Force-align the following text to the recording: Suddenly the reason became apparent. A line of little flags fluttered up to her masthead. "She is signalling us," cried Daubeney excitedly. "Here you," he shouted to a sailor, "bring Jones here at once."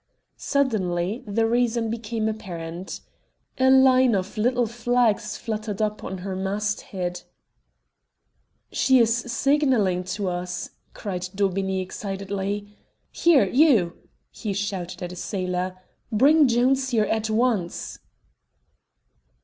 Suddenly 0.35 1.23
the 1.27 1.45
reason 1.45 1.91
became 1.91 2.27
apparent. 2.27 3.01
A 3.59 3.69
line 3.69 4.15
of 4.15 4.35
little 4.35 4.65
flags 4.65 5.37
fluttered 5.37 5.79
up 5.79 5.99
to 6.01 6.07
her 6.07 6.35
masthead. 6.35 7.21
"She 8.71 8.97
is 8.97 9.15
signalling 9.15 10.07
us," 10.25 10.71
cried 10.95 11.29
Daubeney 11.35 11.81
excitedly. 11.81 12.75
"Here 13.11 13.45
you," 13.45 13.93
he 14.31 14.53
shouted 14.53 15.07
to 15.07 15.13
a 15.13 15.15
sailor, 15.15 15.77
"bring 16.11 16.47
Jones 16.47 16.89
here 16.89 17.05
at 17.05 17.29
once." 17.29 17.99